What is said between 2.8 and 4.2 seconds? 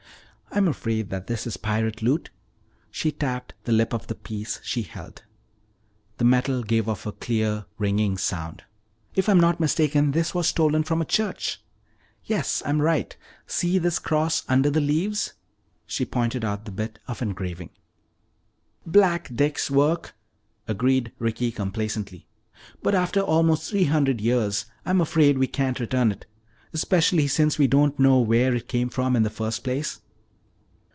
She tapped the lip of the